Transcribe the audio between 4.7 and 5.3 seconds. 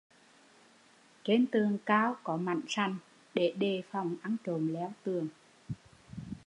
leo tường